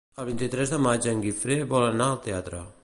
[0.21, 2.67] El vint-i-tres de maig en Guifré vol anar al teatre.